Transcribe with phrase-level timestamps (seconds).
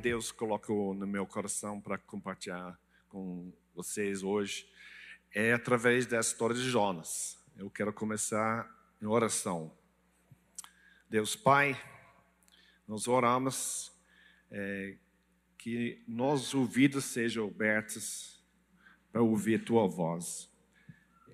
[0.00, 2.78] Deus colocou no meu coração para compartilhar
[3.10, 4.66] com vocês hoje
[5.30, 7.38] é através da história de Jonas.
[7.54, 8.66] Eu quero começar
[9.02, 9.70] em oração.
[11.08, 11.78] Deus Pai,
[12.88, 13.92] nós oramos
[14.50, 14.96] é,
[15.58, 18.42] que nossos ouvidos sejam abertos
[19.12, 20.50] para ouvir Tua voz.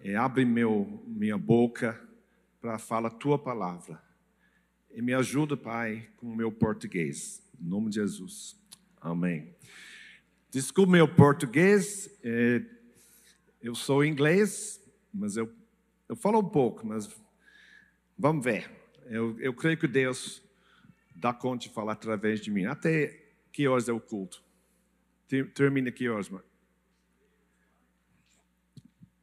[0.02, 2.04] É, abre meu, minha boca
[2.60, 4.02] para falar Tua palavra.
[4.90, 7.46] E me ajuda, Pai, com o meu português.
[7.60, 8.65] Em nome de Jesus.
[9.06, 9.54] Amém.
[10.50, 12.10] Desculpe meu português.
[12.24, 12.60] É,
[13.62, 14.84] eu sou inglês,
[15.14, 15.48] mas eu,
[16.08, 17.08] eu falo um pouco, mas
[18.18, 18.68] vamos ver.
[19.04, 20.42] Eu, eu creio que Deus
[21.14, 22.64] dá conta de falar através de mim.
[22.64, 24.42] Até que horas é o culto?
[25.54, 26.44] Termina que horas, mano?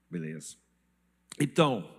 [0.10, 0.56] Beleza.
[1.38, 1.94] Então,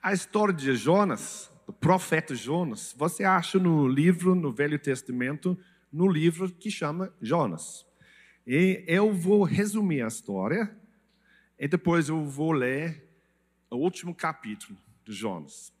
[0.00, 5.58] a história de Jonas do profeta Jonas, você acha no livro, no Velho Testamento,
[5.92, 7.86] no livro que chama Jonas.
[8.46, 10.74] E eu vou resumir a história
[11.58, 13.08] e depois eu vou ler
[13.70, 15.72] o último capítulo de Jonas.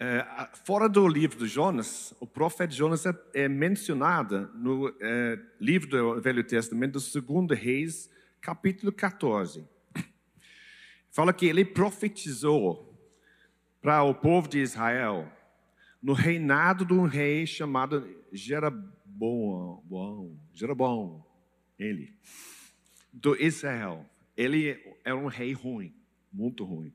[0.00, 0.24] É,
[0.64, 6.20] fora do livro de Jonas, o profeta Jonas é, é mencionado no é, livro do
[6.20, 8.08] Velho Testamento, do segundo Reis,
[8.40, 9.66] capítulo 14.
[11.10, 12.96] Fala que ele profetizou
[13.80, 15.28] para o povo de Israel
[16.02, 19.82] no reinado de um rei chamado Jeroboão,
[20.54, 21.24] Jeroboão,
[21.78, 22.14] ele,
[23.12, 24.04] do Israel.
[24.36, 25.94] Ele era um rei ruim,
[26.32, 26.94] muito ruim.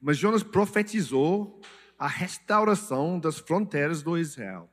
[0.00, 1.60] Mas Jonas profetizou
[1.98, 4.68] a restauração das fronteiras do Israel.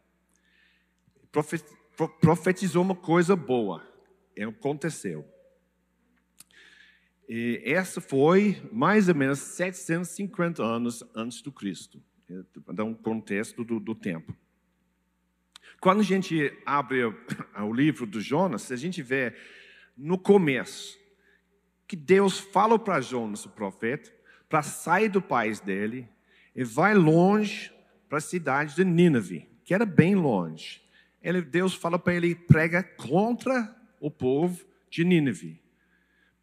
[2.20, 3.86] Profetizou uma coisa boa,
[4.36, 5.28] e aconteceu.
[7.28, 12.02] E essa foi mais ou menos 750 anos antes do Cristo,
[12.74, 14.36] dar um contexto do, do tempo.
[15.80, 17.14] Quando a gente abre o
[17.74, 19.36] livro do Jonas, a gente vê
[19.96, 20.98] no começo
[21.88, 24.12] que Deus fala para Jonas, o profeta,
[24.50, 26.08] para sair do país dele
[26.56, 27.72] e vai longe
[28.10, 30.82] para a cidade de Nínive, que era bem longe.
[31.22, 35.62] Ele, Deus fala para ele prega contra o povo de Nínive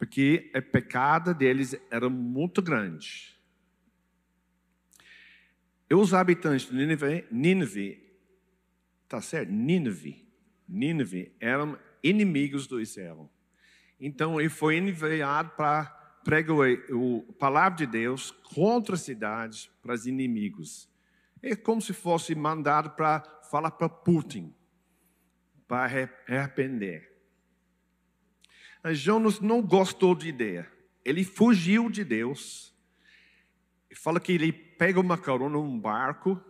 [0.05, 3.34] porque o pecado deles era muito grande.
[5.95, 8.05] Os habitantes de Nínive, Nínive
[9.15, 9.53] tá certo?
[9.53, 10.27] Nínive,
[10.69, 13.31] Nínive eram inimigos do Israel.
[14.01, 15.85] Então ele foi enviado para
[16.25, 20.89] pregar a palavra de Deus contra a cidade, para os inimigos.
[21.41, 24.53] É como se fosse mandado para falar para Putin,
[25.69, 25.85] para
[26.27, 27.13] arrepender.
[28.93, 30.69] Jonas não gostou de ideia.
[31.05, 32.74] Ele fugiu de Deus.
[33.95, 36.41] Fala que ele pega uma carona num barco,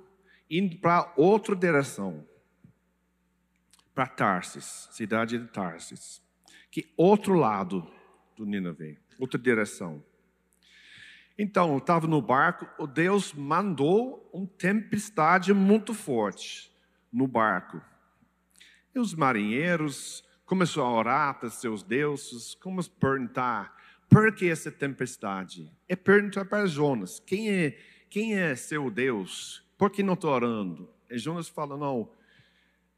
[0.51, 2.27] indo para outra direção.
[3.95, 6.23] Para Tarsis, cidade de Tarsis.
[6.71, 7.89] Que outro lado
[8.37, 10.03] do Nínive, outra direção.
[11.39, 16.73] Então, estava no barco, o Deus mandou uma tempestade muito forte
[17.13, 17.81] no barco.
[18.95, 23.75] E os marinheiros começou a orar para seus deuses, como perguntar
[24.09, 25.71] por que essa tempestade?
[25.89, 27.79] É perguntar para Jonas, quem é,
[28.09, 29.65] quem é seu Deus?
[29.77, 30.89] Por que não estou orando?
[31.11, 32.11] E Jonas fala, não,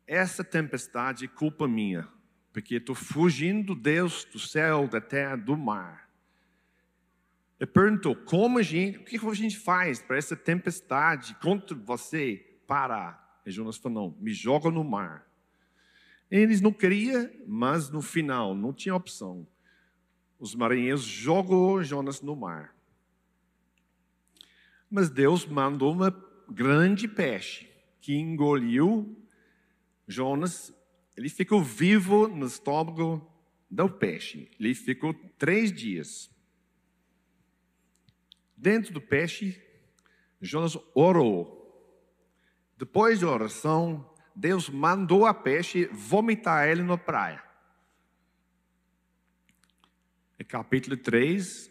[0.06, 2.08] essa tempestade é culpa minha,
[2.52, 6.08] porque estou fugindo do Deus do céu, da terra, do mar.
[7.58, 12.60] Ele perguntou, como a gente, o que a gente faz para essa tempestade contra você
[12.66, 13.40] parar?
[13.46, 15.26] E Jonas falou, não, me joga no mar.
[16.30, 19.46] Eles não queriam, mas no final não tinha opção.
[20.38, 22.74] Os marinheiros jogou Jonas no mar.
[24.90, 26.10] Mas Deus mandou uma
[26.48, 27.68] grande peixe
[28.00, 29.16] que engoliu
[30.06, 30.72] Jonas.
[31.16, 33.26] Ele ficou vivo no estômago
[33.70, 34.50] do peixe.
[34.60, 36.30] Ele ficou três dias.
[38.56, 39.60] Dentro do peixe,
[40.40, 41.56] Jonas orou.
[42.78, 47.42] Depois da oração, Deus mandou a peixe vomitar ele na praia.
[50.38, 51.70] E capítulo 3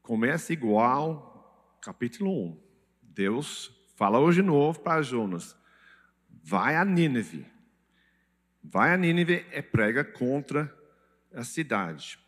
[0.00, 2.62] começa igual capítulo 1.
[3.02, 5.54] Deus fala hoje de novo para Jonas:
[6.42, 7.46] vai a Nínive.
[8.62, 10.74] Vai a Nínive e prega contra
[11.32, 12.18] a cidade.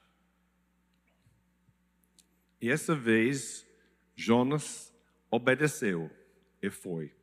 [2.60, 3.66] E essa vez
[4.14, 4.92] Jonas
[5.30, 6.10] obedeceu
[6.60, 7.14] e foi.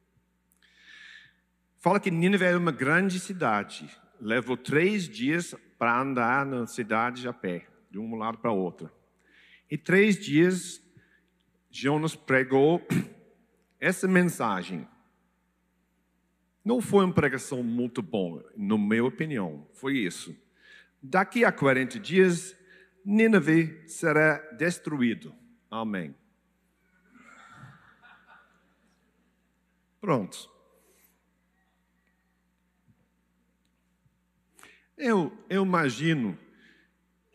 [1.78, 3.88] Fala que Nínive era uma grande cidade.
[4.20, 8.92] Levou três dias para andar na cidade a pé, de um lado para o outro.
[9.70, 10.82] E três dias,
[11.70, 12.86] Jonas pregou
[13.80, 14.88] essa mensagem.
[16.64, 19.68] Não foi uma pregação muito boa, na minha opinião.
[19.74, 20.36] Foi isso.
[21.02, 22.56] Daqui a 40 dias,
[23.06, 25.34] Nínive será destruído.
[25.70, 26.14] Amém.
[30.02, 30.50] Pronto.
[34.98, 36.38] Eu, eu imagino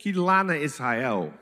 [0.03, 1.33] que lá na Israel,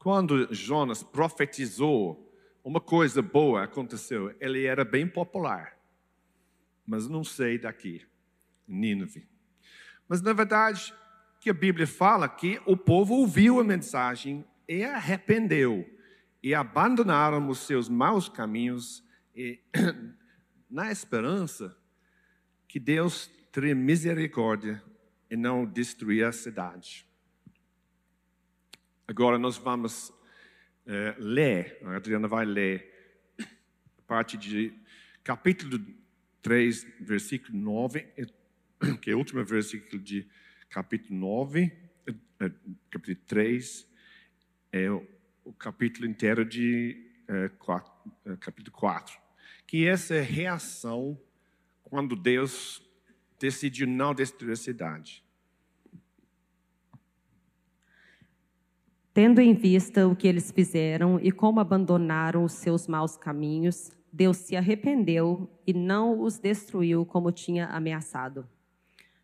[0.00, 2.28] quando Jonas profetizou,
[2.64, 4.34] uma coisa boa aconteceu.
[4.40, 5.78] Ele era bem popular,
[6.84, 8.04] mas não sei daqui,
[8.66, 9.28] Nínive.
[10.08, 10.92] Mas na verdade,
[11.40, 15.88] que a Bíblia fala que o povo ouviu a mensagem e arrependeu
[16.42, 19.04] e abandonaram os seus maus caminhos
[19.36, 19.62] e
[20.68, 21.78] na esperança
[22.66, 24.82] que Deus teria misericórdia
[25.30, 27.07] e não destruir a cidade.
[29.08, 30.12] Agora nós vamos
[30.86, 34.72] é, ler, a Adriana vai ler a parte de
[35.24, 35.84] capítulo
[36.42, 38.06] 3, versículo 9,
[39.02, 40.28] que é o último versículo de
[40.70, 41.72] capítulo 9,
[42.38, 42.52] é,
[42.90, 43.88] capítulo 3,
[44.70, 45.04] é o,
[45.42, 47.92] o capítulo inteiro de é, 4,
[48.26, 49.28] é, capítulo 4
[49.68, 51.20] que essa é a reação
[51.84, 52.82] quando Deus
[53.38, 55.22] decidiu não destruir a cidade.
[59.18, 64.36] Tendo em vista o que eles fizeram e como abandonaram os seus maus caminhos, Deus
[64.36, 68.48] se arrependeu e não os destruiu como tinha ameaçado.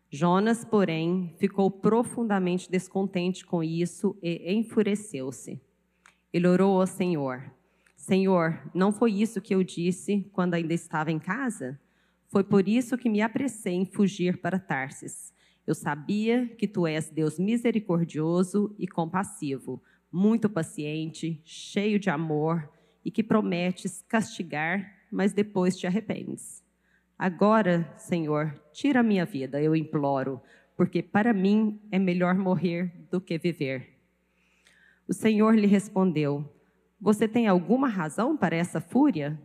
[0.09, 5.61] Jonas, porém, ficou profundamente descontente com isso e enfureceu-se.
[6.33, 7.49] Ele orou ao Senhor:
[7.95, 11.79] Senhor, não foi isso que eu disse quando ainda estava em casa?
[12.27, 15.33] Foi por isso que me apressei em fugir para Tarsis.
[15.65, 19.81] Eu sabia que tu és Deus misericordioso e compassivo,
[20.11, 22.69] muito paciente, cheio de amor
[23.03, 26.63] e que prometes castigar, mas depois te arrependes.
[27.17, 30.41] Agora, Senhor, tira a minha vida, eu imploro,
[30.75, 33.97] porque para mim é melhor morrer do que viver.
[35.07, 36.51] O Senhor lhe respondeu:
[36.99, 39.39] você tem alguma razão para essa fúria?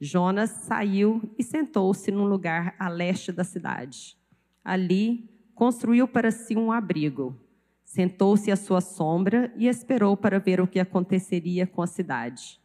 [0.00, 4.16] Jonas saiu e sentou-se num lugar a leste da cidade.
[4.62, 7.38] Ali, construiu para si um abrigo.
[7.84, 12.60] Sentou-se à sua sombra e esperou para ver o que aconteceria com a cidade.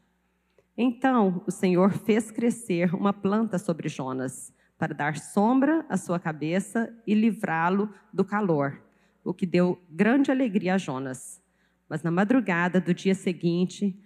[0.76, 6.92] Então o Senhor fez crescer uma planta sobre Jonas, para dar sombra à sua cabeça
[7.06, 8.82] e livrá-lo do calor,
[9.24, 11.42] o que deu grande alegria a Jonas.
[11.90, 14.00] Mas na madrugada do dia seguinte,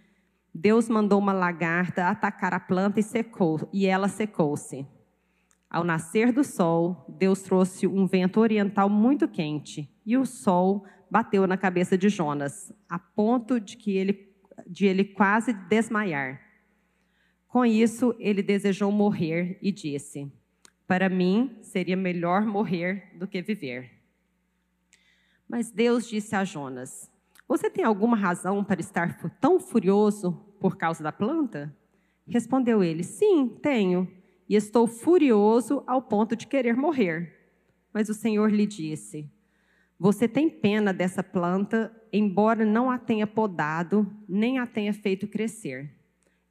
[0.54, 4.88] Deus mandou uma lagarta atacar a planta e secou, e ela secou-se.
[5.74, 11.48] Ao nascer do sol, Deus trouxe um vento oriental muito quente, e o sol bateu
[11.48, 14.32] na cabeça de Jonas, a ponto de que ele
[14.68, 16.40] de ele quase desmaiar.
[17.48, 20.32] Com isso, ele desejou morrer e disse:
[20.88, 23.92] Para mim seria melhor morrer do que viver.
[25.50, 27.12] Mas Deus disse a Jonas:
[27.48, 31.76] você tem alguma razão para estar tão furioso por causa da planta?
[32.28, 34.08] Respondeu ele: Sim, tenho,
[34.54, 37.34] e estou furioso ao ponto de querer morrer.
[37.92, 39.28] Mas o Senhor lhe disse:
[39.98, 45.92] Você tem pena dessa planta, embora não a tenha podado, nem a tenha feito crescer.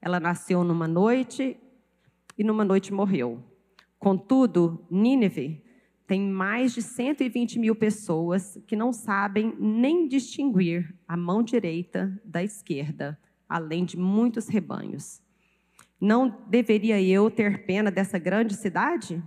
[0.00, 1.56] Ela nasceu numa noite
[2.36, 3.40] e numa noite morreu.
[4.00, 5.62] Contudo, Nínive
[6.04, 12.42] tem mais de 120 mil pessoas que não sabem nem distinguir a mão direita da
[12.42, 13.16] esquerda,
[13.48, 15.21] além de muitos rebanhos.
[16.04, 19.22] Não deveria eu ter pena dessa grande cidade?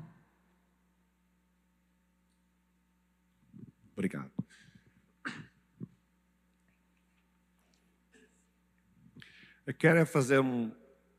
[3.93, 4.29] Obrigado.
[9.65, 10.69] Eu quero fazer um,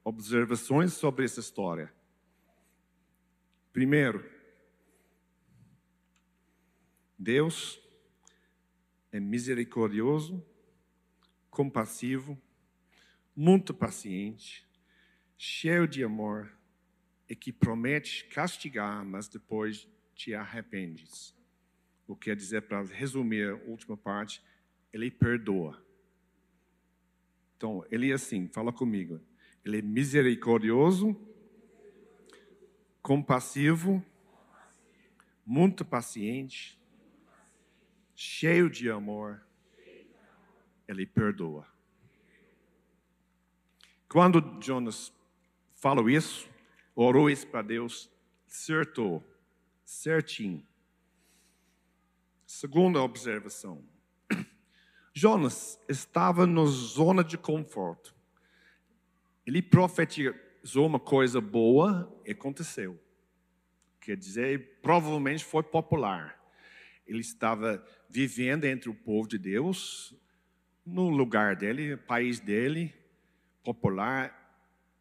[0.05, 1.91] observações sobre essa história.
[3.73, 4.31] Primeiro,
[7.19, 7.81] Deus
[9.11, 10.47] é misericordioso,
[11.49, 12.39] compassivo,
[13.35, 14.66] muito paciente,
[15.37, 16.53] cheio de amor
[17.29, 21.35] e que promete castigar, mas depois te arrependes.
[22.07, 24.43] O que quer dizer, para resumir a última parte,
[24.93, 25.83] ele perdoa.
[27.57, 29.21] Então, ele é assim, fala comigo.
[29.65, 31.19] Ele é misericordioso,
[33.03, 34.05] compassivo,
[35.45, 36.81] muito paciente,
[38.15, 39.45] cheio de amor,
[40.89, 41.67] ele perdoa.
[44.09, 45.13] Quando Jonas
[45.77, 46.49] falou isso,
[46.95, 48.11] orou isso para Deus,
[48.49, 49.23] acertou,
[49.85, 50.67] certinho.
[52.47, 53.85] Segunda observação.
[55.13, 58.15] Jonas estava na zona de conforto.
[59.47, 63.01] Ele profetizou uma coisa boa e aconteceu.
[64.01, 66.41] quer dizer, provavelmente foi popular.
[67.07, 70.15] Ele estava vivendo entre o povo de Deus,
[70.85, 72.95] no lugar dele, país dele,
[73.63, 74.46] popular,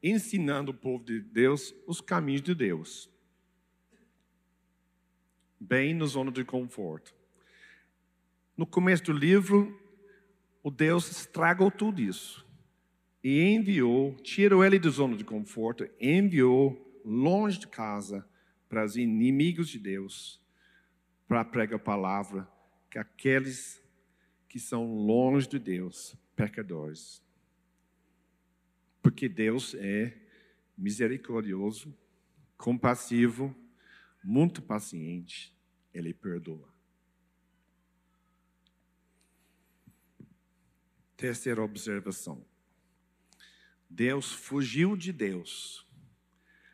[0.08, 3.10] ensinando o povo de Deus os caminhos de Deus.
[5.60, 7.12] Bem na zona de conforto.
[8.56, 9.82] No começo do livro,
[10.62, 12.46] o Deus estragou tudo isso.
[13.24, 18.24] E enviou, tirou ele da zona de conforto, enviou longe de casa
[18.70, 20.40] para os inimigos de Deus,
[21.28, 22.48] para pregar a palavra,
[22.92, 23.84] que aqueles
[24.48, 27.25] que são longe de Deus, pecadores.
[29.06, 30.18] Porque Deus é
[30.76, 31.96] misericordioso,
[32.58, 33.56] compassivo,
[34.24, 35.56] muito paciente,
[35.94, 36.74] Ele perdoa.
[41.16, 42.44] Terceira observação.
[43.88, 45.88] Deus fugiu de Deus.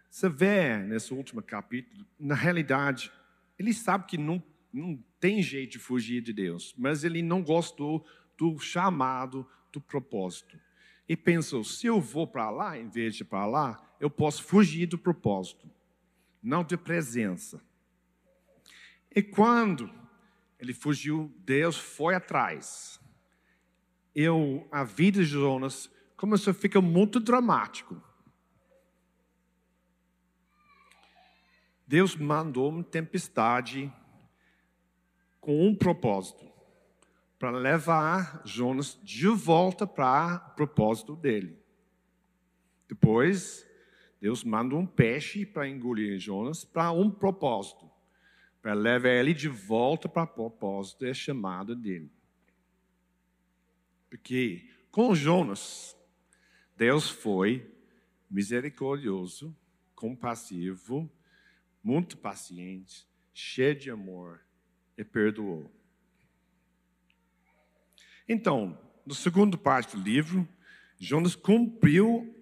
[0.10, 3.12] Você vê nesse último capítulo, na realidade,
[3.60, 8.08] ele sabe que não, não tem jeito de fugir de Deus, mas ele não gostou
[8.38, 10.58] do chamado, do propósito.
[11.08, 14.86] E pensou: se eu vou para lá, em vez de para lá, eu posso fugir
[14.86, 15.70] do propósito,
[16.42, 17.62] não de presença.
[19.14, 19.90] E quando
[20.60, 23.02] ele fugiu, Deus foi atrás
[24.16, 28.02] eu, a vida de Jonas começou a ficar muito dramático.
[31.88, 33.92] Deus mandou uma tempestade
[35.40, 36.51] com um propósito,
[37.42, 41.58] para levar Jonas de volta para o propósito dele.
[42.88, 43.68] Depois,
[44.20, 47.90] Deus manda um peixe para engolir Jonas para um propósito,
[48.62, 52.12] para levar ele de volta para o propósito e a chamada dele.
[54.08, 55.98] Porque com Jonas,
[56.78, 57.74] Deus foi
[58.30, 59.58] misericordioso,
[59.96, 61.12] compassivo,
[61.84, 64.42] muito paciente, cheio de amor
[64.96, 65.81] e perdoou.
[68.32, 70.48] Então, no segundo parte do livro,
[70.98, 72.34] Jonas cumpriu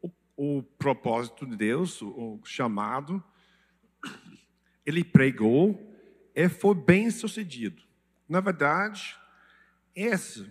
[0.00, 3.22] o, o propósito de Deus, o, o chamado.
[4.86, 5.78] Ele pregou
[6.34, 7.82] e foi bem sucedido.
[8.26, 9.14] Na verdade,
[9.94, 10.50] esse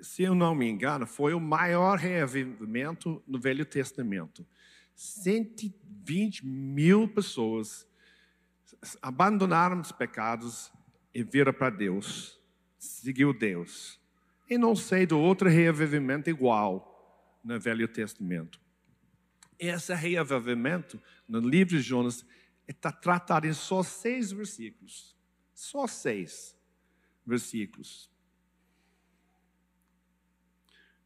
[0.00, 4.44] se eu não me engano, foi o maior reavivamento no Velho Testamento.
[4.96, 7.86] 120 mil pessoas
[9.00, 10.72] abandonaram os pecados
[11.14, 12.41] e viram para Deus,
[12.82, 14.00] seguiu Deus.
[14.50, 18.60] E não sei do outro reavivamento igual no Velho Testamento.
[19.58, 22.26] Esse reavivamento no livro de Jonas
[22.66, 25.16] está tratado em só seis versículos.
[25.54, 26.56] Só seis
[27.24, 28.10] versículos.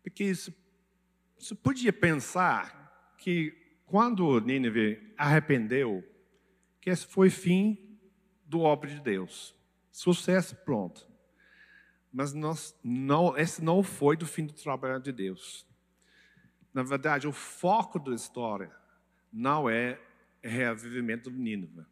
[0.03, 3.51] Porque você podia pensar que
[3.85, 6.03] quando Nínive arrependeu,
[6.81, 7.99] que esse foi fim
[8.47, 9.55] do obra de Deus.
[9.93, 11.16] Sucesso pronto.
[12.17, 15.67] Mas nós, não, esse não foi do fim do trabalho de Deus.
[16.73, 18.75] Na verdade, o foco da história
[19.31, 20.01] não é
[20.43, 21.85] reavivamento de Nínive.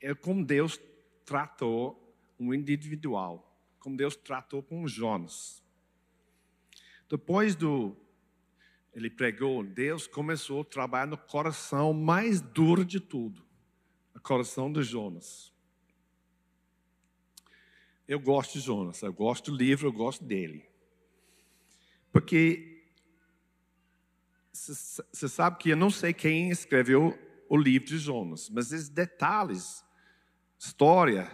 [0.00, 0.80] É como Deus
[1.22, 5.62] tratou um individual, como Deus tratou com Jonas.
[7.06, 7.94] Depois do
[8.94, 13.44] ele pregou, Deus começou a trabalhar no coração mais duro de tudo,
[14.16, 15.52] o coração de Jonas.
[18.08, 20.64] Eu gosto de Jonas, eu gosto do livro, eu gosto dele.
[22.10, 22.82] Porque
[24.50, 27.16] você sabe que eu não sei quem escreveu
[27.50, 29.84] o livro de Jonas, mas esses detalhes,
[30.58, 31.30] história,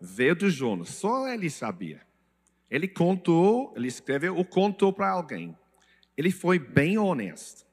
[0.00, 2.00] veio de Jonas, só ele sabia.
[2.70, 5.56] Ele contou, ele escreveu ou contou para alguém.
[6.16, 7.66] Ele foi bem honesto,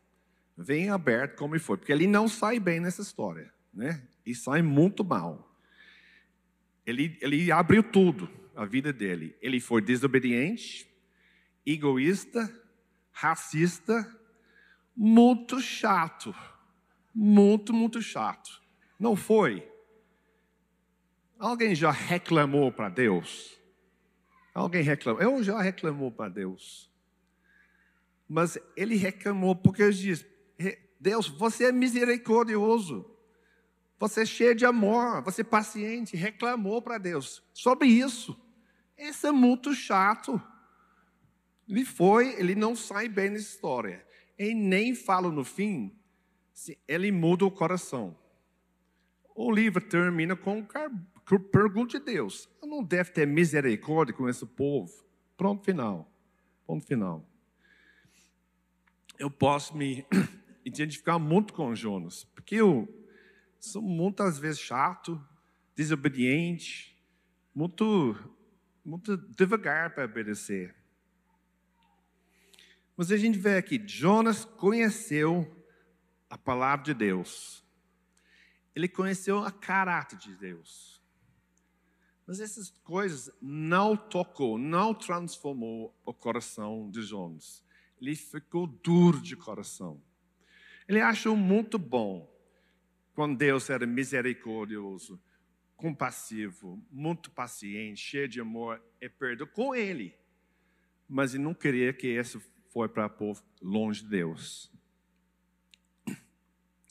[0.58, 4.06] bem aberto como ele foi, porque ele não sai bem nessa história, né?
[4.26, 5.56] E sai muito mal.
[6.86, 8.30] Ele, ele abriu tudo,
[8.62, 9.36] a vida dele.
[9.42, 10.88] Ele foi desobediente,
[11.66, 12.54] egoísta,
[13.12, 14.08] racista,
[14.96, 16.36] muito chato.
[17.14, 18.62] Muito, muito chato.
[19.00, 19.68] Não foi?
[21.40, 23.60] Alguém já reclamou para Deus?
[24.54, 25.22] Alguém reclamou.
[25.22, 26.90] Eu já reclamou para Deus.
[28.30, 30.26] Mas ele reclamou porque ele diz:
[31.00, 33.08] Deus, você é misericordioso.
[34.00, 38.36] Você é cheio de amor, você é paciente, reclamou para Deus sobre isso.
[39.02, 40.40] Isso é muito chato.
[41.68, 44.06] Ele foi, ele não sai bem nessa história.
[44.38, 45.92] E nem fala no fim
[46.54, 48.16] se ele muda o coração.
[49.34, 50.64] O livro termina com
[51.52, 52.48] pergunta de Deus.
[52.62, 54.94] Eu não deve ter misericórdia com esse povo.
[55.36, 56.12] Pronto, final.
[56.68, 57.26] Ponto final.
[59.18, 60.06] Eu posso me
[60.64, 62.88] identificar muito com Jonas, porque eu,
[63.60, 65.20] são muitas vezes chato,
[65.76, 66.96] desobediente,
[67.56, 68.16] muito,
[68.84, 70.76] muito devagar para obedecer.
[72.96, 75.66] Mas a gente vê aqui, Jonas conheceu
[76.30, 77.64] a palavra de Deus.
[78.76, 81.02] Ele conheceu a caráter de Deus.
[82.26, 87.64] Mas essas coisas não tocou, não transformou o coração de Jonas.
[88.00, 90.02] Ele ficou duro de coração.
[90.88, 92.30] Ele achou muito bom
[93.14, 95.22] quando Deus era misericordioso,
[95.82, 100.16] compassivo, muito paciente, cheio de amor e perdão com ele.
[101.10, 104.72] Mas ele não queria que isso foi para o povo longe de Deus.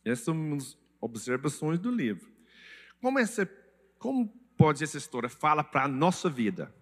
[0.04, 2.28] Essas são as observações do livro.
[3.00, 3.47] Como, essa,
[3.97, 6.75] como pode essa história fala para a nossa vida?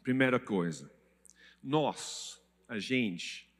[0.00, 0.88] Primeira coisa,
[1.60, 3.52] nós, a gente,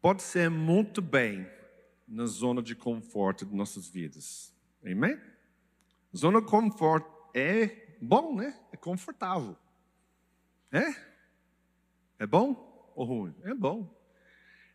[0.00, 1.44] pode ser muito bem
[2.14, 4.54] na zona de conforto de nossas vidas.
[4.86, 5.18] Amém?
[6.16, 8.56] Zona de conforto é bom, né?
[8.70, 9.56] É confortável.
[10.70, 10.94] É?
[12.20, 13.34] É bom ou ruim?
[13.42, 13.92] É bom.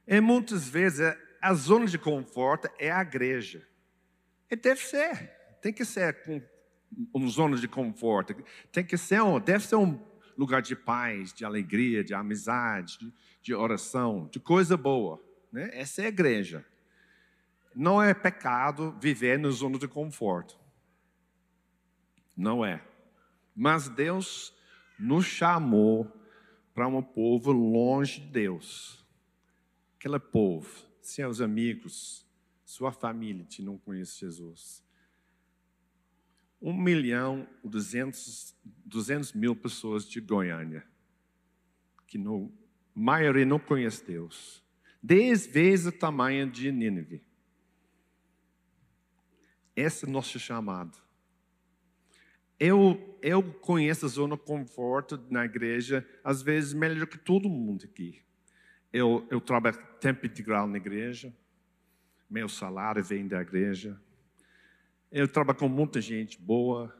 [0.06, 3.66] E muitas vezes a zona de conforto é a igreja.
[4.52, 5.32] E deve ser.
[5.62, 6.42] Tem que ser com
[7.14, 8.36] uma zona de conforto.
[8.70, 9.98] Tem que ser um, deve ser um
[10.38, 15.24] lugar de paz, de alegria, de amizade, de, de oração, de coisa boa.
[15.54, 15.70] Né?
[15.72, 16.66] Essa é a igreja.
[17.80, 20.60] Não é pecado viver na zona de conforto.
[22.36, 22.86] Não é.
[23.56, 24.54] Mas Deus
[25.00, 26.12] nos chamou
[26.74, 29.02] para um povo longe de Deus.
[29.96, 30.70] Aquele povo,
[31.02, 32.28] seus amigos,
[32.66, 34.84] sua família que não conhece Jesus.
[36.62, 40.86] Um milhão e duzentos, mil pessoas de Goiânia,
[42.06, 42.52] que no,
[42.94, 44.62] a maioria não conhece Deus.
[45.02, 47.29] Dez vezes o tamanho de Nínive.
[49.80, 50.98] Esse é nosso chamado.
[52.60, 57.86] Eu, eu conheço a zona de conforto na igreja, às vezes melhor que todo mundo
[57.86, 58.22] aqui.
[58.92, 61.34] Eu, eu trabalho tempo integral na igreja,
[62.30, 63.98] meu salário vem da igreja.
[65.10, 66.94] Eu trabalho com muita gente boa,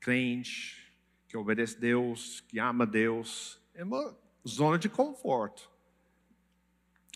[0.00, 0.90] crente,
[1.28, 3.60] que obedece a Deus, que ama Deus.
[3.74, 4.16] É uma
[4.48, 5.70] zona de conforto.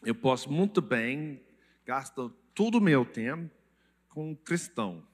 [0.04, 1.42] Eu posso muito bem
[1.86, 3.57] gastar todo o meu tempo
[4.18, 5.06] com um cristão.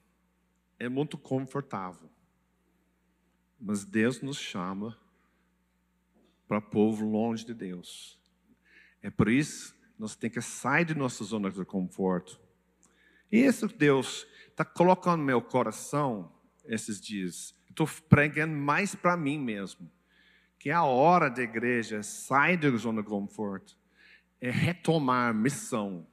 [0.79, 2.09] É muito confortável.
[3.61, 4.97] Mas Deus nos chama
[6.47, 8.19] para povo longe de Deus.
[9.03, 12.39] É por isso nós temos que sair de nossa zona de conforto.
[13.31, 16.31] E isso Deus está colocando no meu coração
[16.65, 17.53] esses dias.
[17.69, 19.87] Estou pregando mais para mim mesmo.
[20.57, 23.77] Que é a hora da igreja sair da zona de conforto.
[24.41, 26.07] É retomar missão,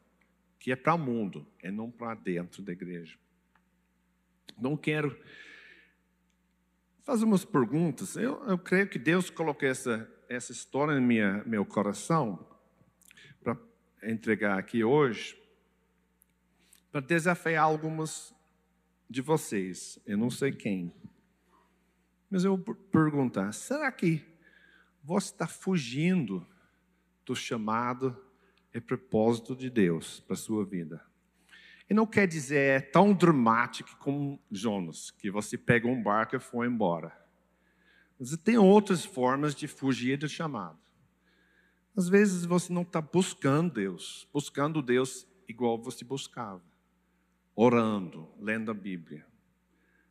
[0.63, 3.19] que é para o mundo, é não para dentro da igreja.
[4.57, 5.21] Não quero
[7.03, 8.15] fazer umas perguntas.
[8.15, 12.49] Eu, eu creio que Deus colocou essa, essa história no meu coração
[13.43, 13.59] para
[14.05, 15.37] entregar aqui hoje,
[16.93, 18.33] para desafiar algumas
[19.11, 19.99] de vocês.
[20.07, 20.95] Eu não sei quem.
[22.31, 24.25] Mas eu vou perguntar: será que
[25.03, 26.47] você está fugindo
[27.27, 28.17] do chamado
[28.75, 31.05] e propósito de Deus para a sua vida?
[31.89, 36.41] E não quer dizer é tão dramático como Jonas, que você pega um barco e
[36.41, 37.13] foi embora.
[38.19, 40.79] Mas tem outras formas de fugir do chamado.
[41.97, 46.63] Às vezes você não está buscando Deus, buscando Deus igual você buscava,
[47.55, 49.27] orando, lendo a Bíblia.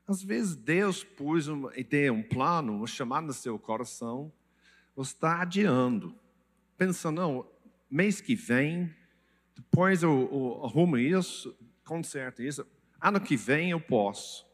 [0.07, 4.31] Às vezes Deus pôs uma ideia, um plano, uma chamada no seu coração,
[4.95, 6.15] você está adiando,
[6.77, 7.47] pensando, não,
[7.91, 8.95] mês que vem,
[9.53, 12.65] depois eu, eu arrumo isso, conserta isso.
[12.99, 14.47] Ano que vem eu posso.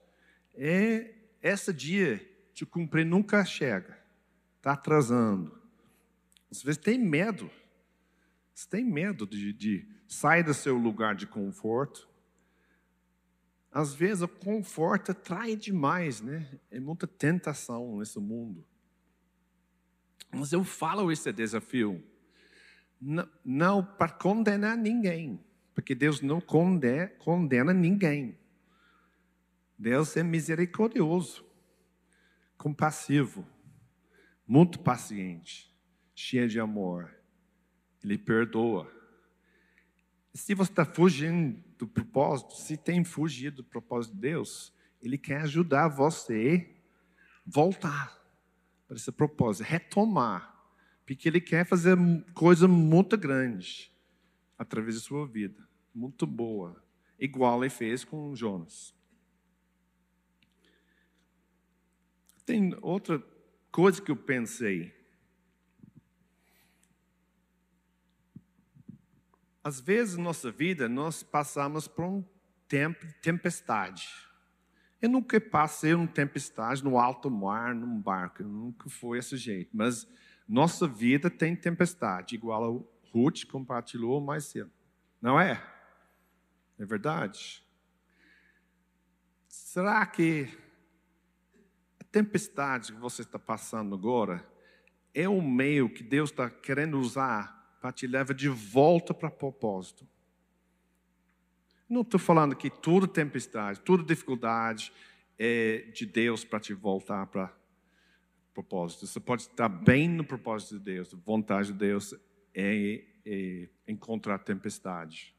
[0.56, 3.98] É, esse dia de cumprir nunca chega.
[4.58, 5.56] Está atrasando.
[6.50, 7.50] Às vezes tem medo.
[8.54, 12.10] Você tem medo de, de sair do seu lugar de conforto.
[13.72, 16.60] Às vezes o conforto atrai demais, né?
[16.72, 18.66] É muita tentação nesse mundo.
[20.32, 22.04] Mas eu falo esse desafio
[23.00, 28.38] não, não para condenar ninguém, porque Deus não condena, condena ninguém.
[29.78, 31.46] Deus é misericordioso,
[32.58, 33.48] compassivo,
[34.48, 35.72] muito paciente,
[36.16, 37.14] cheio de amor.
[38.04, 38.92] Ele perdoa.
[40.34, 45.42] Se você está fugindo do propósito, se tem fugido do propósito de Deus, Ele quer
[45.42, 46.76] ajudar você
[47.46, 48.18] a voltar
[48.88, 50.57] para esse propósito, retomar,
[51.08, 51.98] porque Ele quer fazer
[52.34, 53.90] coisa muito grande
[54.58, 55.66] através da sua vida.
[55.96, 56.84] muito boa,
[57.18, 58.94] igual ele fez com Jonas.
[62.46, 63.24] Tem outra
[63.72, 64.94] coisa que eu pensei.
[69.64, 72.24] Às vezes, na nossa vida, nós passamos por um
[72.68, 74.08] tempo de tempestade.
[75.02, 78.44] Eu nunca passei uma tempestade no alto mar, num barco.
[78.44, 79.76] Nunca foi esse jeito.
[79.76, 80.08] Mas
[80.48, 84.72] nossa vida tem tempestade, igual a Ruth compartilhou mais cedo.
[85.22, 85.62] Não é?
[86.80, 87.64] É verdade?
[89.48, 90.48] Será que
[92.00, 94.48] a tempestade que você está passando agora
[95.14, 100.08] é um meio que Deus está querendo usar para te levar de volta para propósito?
[101.90, 104.94] Não estou falando que tudo tempestade, tudo dificuldade
[105.40, 107.54] é de Deus para te voltar para
[108.58, 109.06] propósito.
[109.06, 111.14] Você pode estar bem no propósito de Deus.
[111.14, 112.16] A vontade de Deus
[112.56, 115.36] é, é encontrar tempestade.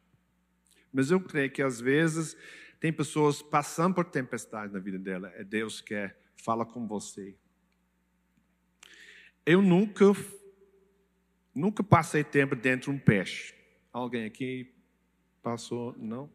[0.93, 2.37] Mas eu creio que às vezes
[2.79, 5.33] tem pessoas passando por tempestade na vida dela.
[5.35, 7.37] É Deus que quer fala com você.
[9.45, 10.05] Eu nunca
[11.53, 13.53] nunca passei tempo dentro de um peixe.
[13.93, 14.73] Alguém aqui
[15.43, 15.93] passou?
[15.99, 16.31] Não?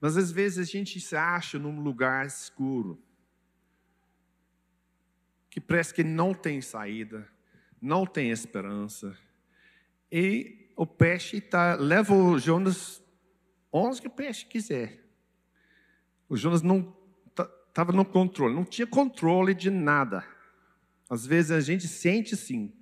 [0.00, 2.98] Mas às vezes a gente se acha num lugar escuro,
[5.50, 7.28] que parece que não tem saída,
[7.82, 9.18] não tem esperança.
[10.10, 13.02] E o peixe tá, leva o Jonas
[13.72, 15.04] onde o peixe quiser.
[16.28, 16.96] O Jonas não
[17.68, 20.24] estava no controle, não tinha controle de nada.
[21.08, 22.72] Às vezes a gente sente assim,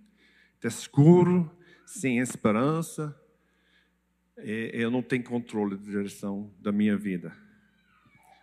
[0.54, 1.50] está escuro,
[1.86, 3.18] sem esperança,
[4.36, 7.34] eu não tenho controle de direção da minha vida.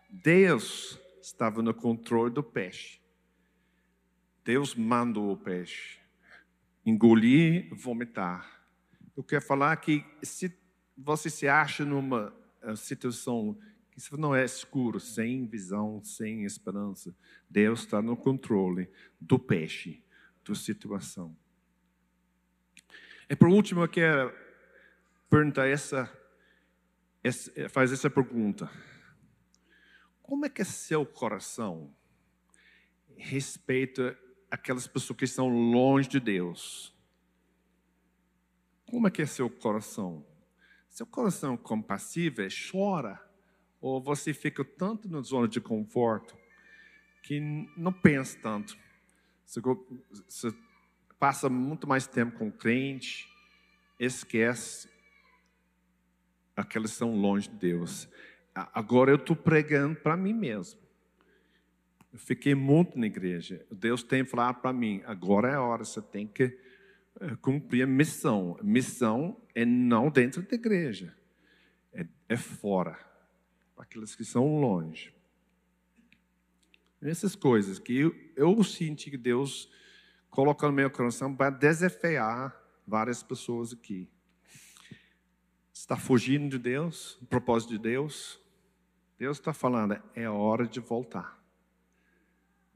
[0.09, 2.99] Deus estava no controle do peixe.
[4.45, 5.99] Deus mandou o peixe
[6.85, 8.63] engolir, vomitar.
[9.17, 10.55] Eu quero falar que se
[10.95, 12.31] você se acha numa
[12.61, 13.57] eh, situação
[13.89, 17.15] que não é escuro, sem visão, sem esperança,
[17.49, 18.87] Deus está no controle
[19.19, 20.03] do peixe,
[20.47, 21.35] da situação.
[23.27, 24.31] E por último, eu quero
[25.27, 26.11] perguntar essa,
[27.23, 28.69] essa faz essa pergunta.
[30.21, 31.95] Como é que é seu coração
[33.17, 34.15] respeita
[34.55, 36.93] aquelas pessoas que estão longe de Deus?
[38.89, 40.25] Como é que é seu coração?
[40.89, 43.21] Seu coração compassivo é chora
[43.81, 46.35] ou você fica tanto na zona de conforto
[47.21, 47.39] que
[47.75, 48.77] não pensa tanto.
[49.45, 50.55] Você,
[51.19, 53.27] passa muito mais tempo com o crente,
[53.99, 54.89] esquece
[56.55, 58.07] aqueles que estão longe de Deus.
[58.53, 60.79] Agora eu estou pregando para mim mesmo.
[62.15, 63.65] Eu fiquei muito na igreja.
[63.69, 66.57] Deus tem falado para mim: agora é a hora, você tem que
[67.19, 68.57] eh, cumprir a missão.
[68.63, 71.13] Missão é não dentro da igreja,
[71.91, 72.97] é, é fora,
[73.75, 75.13] para aqueles que são longe.
[77.01, 79.69] Essas coisas que eu, eu senti que Deus
[80.29, 82.55] coloca no meu coração para desafiar
[82.87, 84.09] várias pessoas aqui
[85.73, 88.39] está fugindo de Deus, o propósito de Deus,
[89.19, 91.44] Deus está falando, é hora de voltar.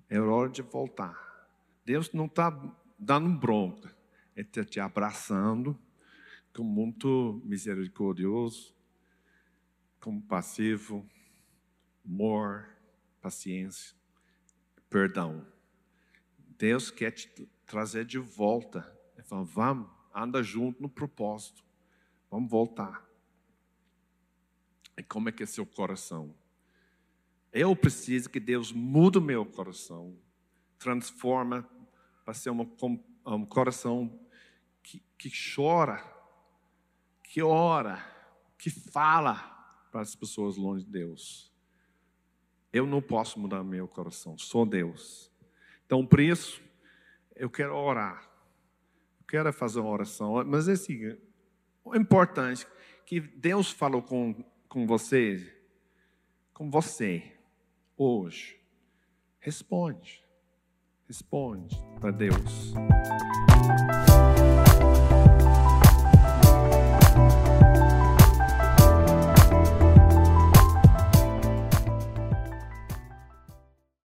[0.10, 1.48] É hora de voltar.
[1.86, 2.50] Deus não está
[2.98, 3.95] dando bronca,
[4.36, 5.78] Ele está te abraçando,
[6.54, 8.76] com muito misericordioso,
[10.00, 11.08] compassivo,
[12.06, 12.67] amor,
[13.22, 13.95] paciência,
[14.89, 15.45] perdão.
[16.58, 18.80] Deus quer te trazer de volta.
[19.15, 21.63] Ele fala, vamos, anda junto no propósito.
[22.30, 23.08] Vamos voltar.
[24.98, 26.36] E como é que é seu coração?
[27.51, 30.15] Eu preciso que Deus mude o meu coração,
[30.77, 31.67] transforma
[32.23, 34.19] para ser um coração
[34.83, 36.03] que, que chora,
[37.23, 38.05] que ora,
[38.57, 39.35] que fala
[39.91, 41.51] para as pessoas longe de Deus.
[42.71, 45.31] Eu não posso mudar meu coração, sou Deus.
[45.85, 46.62] Então, por isso,
[47.35, 48.29] eu quero orar.
[49.19, 51.17] Eu quero fazer uma oração, mas é assim,
[51.83, 52.67] o importante
[53.05, 55.51] que Deus falou com, com você,
[56.53, 57.38] com você,
[57.99, 58.57] hoje.
[59.41, 60.23] Responde.
[61.07, 62.73] Responde para Deus.